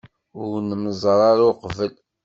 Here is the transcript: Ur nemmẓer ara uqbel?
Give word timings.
Ur 0.43 0.49
nemmẓer 0.61 1.19
ara 1.29 1.43
uqbel? 1.51 1.93